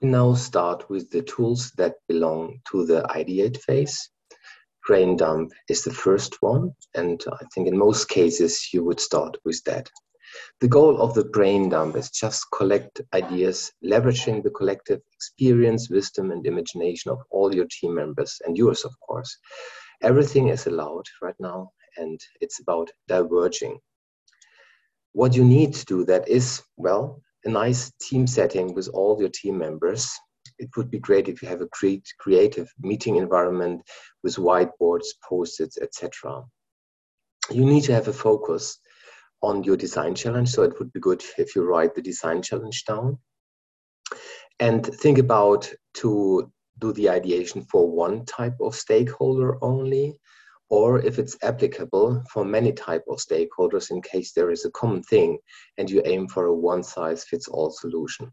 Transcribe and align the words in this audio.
we 0.00 0.08
now 0.08 0.32
start 0.34 0.88
with 0.88 1.10
the 1.10 1.22
tools 1.22 1.72
that 1.76 1.96
belong 2.08 2.60
to 2.70 2.86
the 2.86 3.02
ideate 3.10 3.58
phase. 3.58 4.10
Brain 4.86 5.16
dump 5.16 5.52
is 5.68 5.84
the 5.84 5.92
first 5.92 6.36
one, 6.40 6.72
and 6.94 7.22
I 7.32 7.44
think 7.54 7.68
in 7.68 7.76
most 7.76 8.08
cases 8.08 8.72
you 8.72 8.82
would 8.84 8.98
start 8.98 9.36
with 9.44 9.62
that. 9.64 9.90
The 10.60 10.68
goal 10.68 11.02
of 11.02 11.14
the 11.14 11.24
brain 11.24 11.68
dump 11.68 11.96
is 11.96 12.10
just 12.10 12.46
collect 12.56 13.02
ideas, 13.12 13.72
leveraging 13.84 14.42
the 14.42 14.50
collective 14.50 15.00
experience, 15.12 15.90
wisdom, 15.90 16.30
and 16.30 16.46
imagination 16.46 17.10
of 17.10 17.18
all 17.30 17.54
your 17.54 17.66
team 17.70 17.94
members 17.94 18.40
and 18.46 18.56
yours, 18.56 18.84
of 18.84 18.98
course. 19.00 19.36
Everything 20.02 20.48
is 20.48 20.66
allowed 20.66 21.04
right 21.20 21.34
now, 21.40 21.72
and 21.98 22.18
it's 22.40 22.60
about 22.60 22.90
diverging. 23.06 23.78
What 25.12 25.34
you 25.34 25.44
need 25.44 25.74
to 25.74 25.84
do 25.84 26.04
that 26.06 26.26
is, 26.28 26.62
well, 26.76 27.20
a 27.44 27.50
nice 27.50 27.92
team 28.00 28.26
setting 28.26 28.74
with 28.74 28.88
all 28.88 29.16
your 29.20 29.30
team 29.30 29.58
members. 29.58 30.10
It 30.58 30.68
would 30.76 30.90
be 30.90 30.98
great 30.98 31.28
if 31.28 31.42
you 31.42 31.48
have 31.48 31.62
a 31.62 31.68
great 31.80 32.06
creative 32.18 32.68
meeting 32.80 33.16
environment 33.16 33.82
with 34.22 34.36
whiteboards, 34.36 35.06
post-its, 35.26 35.78
etc. 35.78 36.42
You 37.50 37.64
need 37.64 37.84
to 37.84 37.94
have 37.94 38.08
a 38.08 38.12
focus 38.12 38.78
on 39.42 39.64
your 39.64 39.76
design 39.76 40.14
challenge. 40.14 40.50
So 40.50 40.62
it 40.62 40.78
would 40.78 40.92
be 40.92 41.00
good 41.00 41.24
if 41.38 41.56
you 41.56 41.62
write 41.62 41.94
the 41.94 42.02
design 42.02 42.42
challenge 42.42 42.84
down 42.84 43.18
and 44.58 44.84
think 44.84 45.18
about 45.18 45.72
to 45.94 46.52
do 46.78 46.92
the 46.92 47.10
ideation 47.10 47.62
for 47.62 47.90
one 47.90 48.24
type 48.26 48.56
of 48.60 48.74
stakeholder 48.74 49.62
only 49.62 50.16
or 50.70 51.00
if 51.00 51.18
it's 51.18 51.36
applicable 51.42 52.22
for 52.32 52.44
many 52.44 52.72
type 52.72 53.04
of 53.08 53.18
stakeholders 53.18 53.90
in 53.90 54.00
case 54.00 54.32
there 54.32 54.50
is 54.50 54.64
a 54.64 54.70
common 54.70 55.02
thing 55.02 55.36
and 55.76 55.90
you 55.90 56.00
aim 56.04 56.28
for 56.28 56.46
a 56.46 56.54
one 56.54 56.82
size 56.82 57.24
fits 57.24 57.48
all 57.48 57.70
solution. 57.70 58.30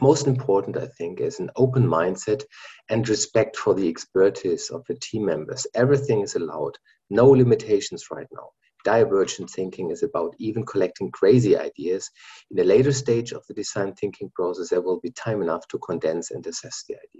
Most 0.00 0.28
important 0.28 0.76
i 0.76 0.86
think 0.86 1.20
is 1.20 1.40
an 1.40 1.50
open 1.56 1.84
mindset 1.84 2.44
and 2.88 3.08
respect 3.08 3.56
for 3.56 3.74
the 3.74 3.88
expertise 3.88 4.70
of 4.70 4.84
the 4.86 4.94
team 4.94 5.26
members. 5.26 5.66
Everything 5.74 6.20
is 6.20 6.36
allowed 6.36 6.78
no 7.10 7.26
limitations 7.28 8.04
right 8.12 8.28
now. 8.32 8.50
Divergent 8.84 9.50
thinking 9.50 9.90
is 9.90 10.04
about 10.04 10.34
even 10.38 10.64
collecting 10.64 11.10
crazy 11.10 11.58
ideas. 11.58 12.08
In 12.52 12.60
a 12.60 12.64
later 12.64 12.92
stage 12.92 13.32
of 13.32 13.44
the 13.46 13.52
design 13.52 13.94
thinking 13.94 14.30
process 14.34 14.70
there 14.70 14.80
will 14.80 15.00
be 15.00 15.10
time 15.10 15.42
enough 15.42 15.66
to 15.68 15.78
condense 15.78 16.30
and 16.30 16.46
assess 16.46 16.84
the 16.88 16.94
ideas 16.94 17.19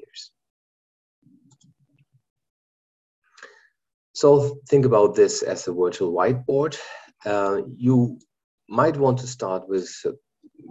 So 4.21 4.59
think 4.69 4.85
about 4.85 5.15
this 5.15 5.41
as 5.43 5.67
a 5.67 5.73
virtual 5.73 6.13
whiteboard. 6.13 6.77
Uh, 7.25 7.63
you 7.75 8.19
might 8.69 8.99
want 8.99 9.19
to 9.21 9.27
start 9.27 9.67
with 9.67 9.91
uh, 10.05 10.11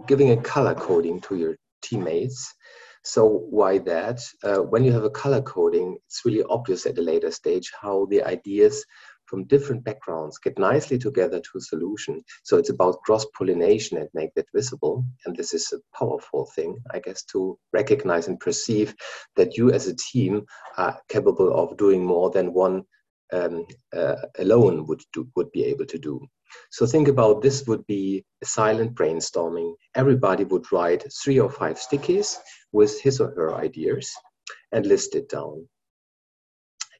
giving 0.06 0.30
a 0.30 0.36
color 0.36 0.72
coding 0.72 1.20
to 1.22 1.34
your 1.34 1.56
teammates. 1.82 2.54
So 3.02 3.26
why 3.26 3.78
that? 3.78 4.20
Uh, 4.44 4.58
when 4.58 4.84
you 4.84 4.92
have 4.92 5.02
a 5.02 5.10
color 5.10 5.42
coding, 5.42 5.98
it's 6.06 6.24
really 6.24 6.44
obvious 6.48 6.86
at 6.86 6.98
a 6.98 7.02
later 7.02 7.32
stage 7.32 7.72
how 7.82 8.06
the 8.08 8.22
ideas 8.22 8.84
from 9.24 9.48
different 9.48 9.82
backgrounds 9.82 10.38
get 10.38 10.56
nicely 10.56 10.96
together 10.96 11.40
to 11.40 11.58
a 11.58 11.60
solution. 11.60 12.22
So 12.44 12.56
it's 12.56 12.70
about 12.70 13.02
cross 13.02 13.26
pollination 13.36 13.98
and 13.98 14.08
make 14.14 14.32
that 14.34 14.46
visible. 14.54 15.04
And 15.26 15.34
this 15.34 15.54
is 15.54 15.72
a 15.72 15.98
powerful 15.98 16.46
thing, 16.54 16.78
I 16.92 17.00
guess, 17.00 17.24
to 17.32 17.58
recognize 17.72 18.28
and 18.28 18.38
perceive 18.38 18.94
that 19.34 19.56
you 19.56 19.72
as 19.72 19.88
a 19.88 19.96
team 19.96 20.46
are 20.76 21.00
capable 21.08 21.52
of 21.52 21.76
doing 21.76 22.04
more 22.04 22.30
than 22.30 22.54
one 22.54 22.84
um, 23.32 23.66
uh, 23.94 24.16
alone 24.38 24.86
would 24.86 25.02
do, 25.12 25.28
would 25.36 25.50
be 25.52 25.64
able 25.64 25.86
to 25.86 25.98
do. 25.98 26.20
So 26.70 26.86
think 26.86 27.08
about 27.08 27.42
this 27.42 27.66
would 27.66 27.86
be 27.86 28.24
a 28.42 28.46
silent 28.46 28.94
brainstorming. 28.94 29.74
Everybody 29.94 30.44
would 30.44 30.70
write 30.72 31.04
three 31.22 31.38
or 31.38 31.50
five 31.50 31.76
stickies 31.78 32.36
with 32.72 33.00
his 33.00 33.20
or 33.20 33.30
her 33.34 33.54
ideas 33.54 34.10
and 34.72 34.86
list 34.86 35.14
it 35.14 35.28
down. 35.28 35.68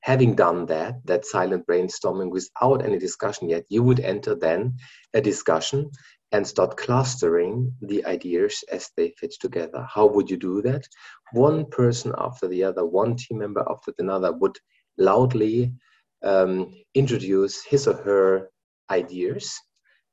Having 0.03 0.37
done 0.37 0.67
that, 0.67 0.95
that 1.05 1.27
silent 1.27 1.67
brainstorming 1.67 2.31
without 2.31 2.85
any 2.85 2.99
discussion 2.99 3.49
yet, 3.51 3.65
you 3.69 3.83
would 3.83 4.01
enter 4.01 4.35
then 4.35 4.77
a 5.15 5.21
discussion 5.21 5.91
and 6.33 6.47
start 6.47 6.77
clustering 6.77 7.73
the 7.83 8.05
ideas 8.07 8.65
as 8.73 8.91
they 8.97 9.13
fit 9.19 9.35
together. 9.41 9.87
How 9.93 10.07
would 10.07 10.31
you 10.31 10.37
do 10.37 10.63
that? 10.63 10.87
One 11.33 11.67
person 11.67 12.15
after 12.17 12.47
the 12.49 12.65
other, 12.65 12.85
one 12.87 13.17
team 13.17 13.39
member 13.39 13.65
after 13.69 13.93
another 13.99 14.33
would 14.33 14.57
loudly 14.97 15.75
um, 16.23 16.75
introduce 16.95 17.65
his 17.65 17.87
or 17.87 17.95
her 17.95 18.51
ideas, 18.91 19.55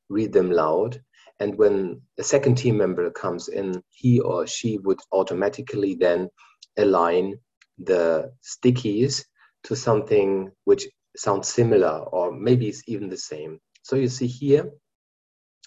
read 0.09 0.33
them 0.33 0.51
loud, 0.51 1.01
and 1.39 1.57
when 1.57 2.01
a 2.17 2.23
second 2.23 2.55
team 2.55 2.77
member 2.77 3.09
comes 3.11 3.47
in, 3.47 3.81
he 3.89 4.19
or 4.19 4.47
she 4.47 4.77
would 4.79 4.99
automatically 5.11 5.95
then 5.95 6.29
align 6.77 7.37
the 7.77 8.31
stickies 8.41 9.23
to 9.63 9.75
something 9.75 10.51
which 10.63 10.87
sounds 11.15 11.47
similar 11.47 11.99
or 12.11 12.31
maybe 12.31 12.67
it's 12.67 12.83
even 12.87 13.09
the 13.09 13.17
same. 13.17 13.59
So 13.83 13.95
you 13.95 14.07
see 14.07 14.27
here, 14.27 14.71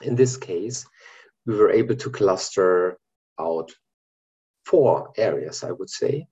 in 0.03 0.17
this 0.17 0.37
case, 0.37 0.87
we 1.47 1.57
were 1.57 1.71
able 1.71 1.97
to 1.97 2.11
cluster 2.11 2.99
out 3.39 3.71
four 4.65 5.13
areas, 5.17 5.63
I 5.63 5.73
would 5.73 5.91
say 5.91 6.27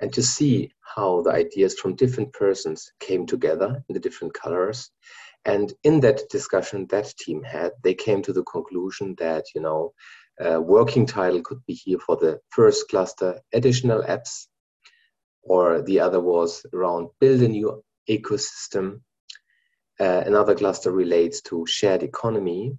and 0.00 0.12
to 0.12 0.22
see 0.22 0.72
how 0.80 1.22
the 1.22 1.30
ideas 1.30 1.78
from 1.78 1.94
different 1.96 2.32
persons 2.32 2.92
came 3.00 3.26
together 3.26 3.82
in 3.88 3.92
the 3.94 4.00
different 4.00 4.34
colors. 4.34 4.90
And 5.44 5.72
in 5.84 6.00
that 6.00 6.22
discussion 6.30 6.86
that 6.88 7.14
team 7.18 7.42
had, 7.42 7.72
they 7.82 7.94
came 7.94 8.22
to 8.22 8.32
the 8.32 8.44
conclusion 8.44 9.14
that, 9.18 9.44
you 9.54 9.60
know, 9.60 9.92
working 10.60 11.06
title 11.06 11.42
could 11.42 11.64
be 11.66 11.74
here 11.74 11.98
for 11.98 12.16
the 12.16 12.40
first 12.50 12.88
cluster, 12.88 13.40
additional 13.52 14.02
apps, 14.02 14.46
or 15.42 15.82
the 15.82 16.00
other 16.00 16.20
was 16.20 16.64
around 16.72 17.08
build 17.20 17.42
a 17.42 17.48
new 17.48 17.82
ecosystem. 18.08 19.00
Uh, 19.98 20.22
another 20.26 20.54
cluster 20.54 20.92
relates 20.92 21.42
to 21.42 21.66
shared 21.66 22.02
economy. 22.02 22.72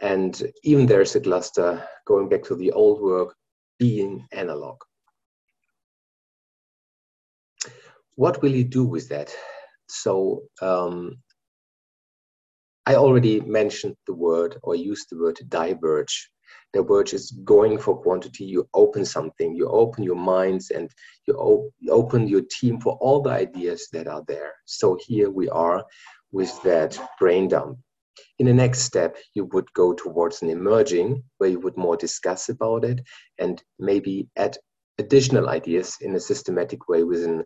And 0.00 0.42
even 0.64 0.86
there's 0.86 1.14
a 1.14 1.20
cluster 1.20 1.86
going 2.06 2.28
back 2.28 2.42
to 2.44 2.56
the 2.56 2.72
old 2.72 3.00
work, 3.00 3.34
being 3.78 4.26
analog. 4.32 4.78
What 8.16 8.42
will 8.42 8.52
you 8.54 8.64
do 8.64 8.84
with 8.84 9.08
that? 9.08 9.34
So 9.88 10.42
um, 10.60 11.18
I 12.86 12.96
already 12.96 13.40
mentioned 13.40 13.96
the 14.06 14.14
word 14.14 14.58
or 14.62 14.74
used 14.74 15.08
the 15.10 15.18
word 15.18 15.38
diverge. 15.48 16.30
The 16.72 16.80
Diverge 16.80 17.14
is 17.14 17.30
going 17.44 17.78
for 17.78 18.00
quantity. 18.00 18.44
You 18.44 18.68
open 18.74 19.04
something, 19.04 19.54
you 19.54 19.68
open 19.68 20.04
your 20.04 20.16
minds, 20.16 20.70
and 20.70 20.90
you, 21.26 21.34
op- 21.34 21.72
open 21.90 22.26
your 22.26 22.42
team 22.50 22.80
for 22.80 22.94
all 23.00 23.20
the 23.20 23.30
ideas 23.30 23.88
that 23.92 24.08
are 24.08 24.22
there. 24.26 24.52
So 24.64 24.98
here 25.06 25.30
we 25.30 25.48
are 25.50 25.84
with 26.32 26.62
that 26.62 26.98
brain 27.18 27.48
dump. 27.48 27.78
In 28.38 28.46
the 28.46 28.54
next 28.54 28.80
step, 28.80 29.16
you 29.34 29.44
would 29.52 29.72
go 29.74 29.92
towards 29.92 30.42
an 30.42 30.50
emerging 30.50 31.22
where 31.38 31.50
you 31.50 31.60
would 31.60 31.76
more 31.76 31.96
discuss 31.96 32.48
about 32.48 32.84
it 32.84 33.00
and 33.38 33.62
maybe 33.78 34.28
add 34.36 34.56
additional 34.98 35.48
ideas 35.48 35.96
in 36.00 36.16
a 36.16 36.20
systematic 36.20 36.88
way 36.88 37.04
within 37.04 37.44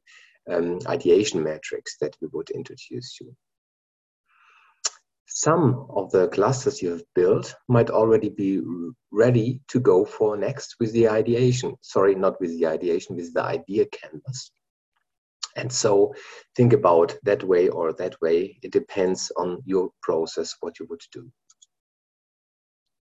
um, 0.50 0.78
ideation 0.86 1.42
metrics 1.42 1.96
that 2.00 2.16
we 2.20 2.28
would 2.32 2.50
introduce 2.50 3.20
you. 3.20 3.34
Some 5.28 5.86
of 5.90 6.10
the 6.12 6.28
clusters 6.28 6.80
you 6.80 6.90
have 6.90 7.02
built 7.14 7.54
might 7.68 7.90
already 7.90 8.28
be 8.28 8.62
ready 9.10 9.60
to 9.68 9.80
go 9.80 10.04
for 10.04 10.36
next 10.36 10.76
with 10.80 10.92
the 10.92 11.08
ideation. 11.08 11.74
Sorry, 11.82 12.14
not 12.14 12.40
with 12.40 12.50
the 12.50 12.66
ideation, 12.66 13.16
with 13.16 13.34
the 13.34 13.42
idea 13.42 13.86
canvas. 13.86 14.50
And 15.56 15.72
so 15.72 16.14
think 16.54 16.72
about 16.72 17.16
that 17.24 17.42
way 17.42 17.68
or 17.68 17.92
that 17.94 18.20
way. 18.20 18.58
It 18.62 18.72
depends 18.72 19.32
on 19.36 19.62
your 19.64 19.90
process, 20.02 20.54
what 20.60 20.78
you 20.78 20.86
would 20.88 21.02
do. 21.12 21.30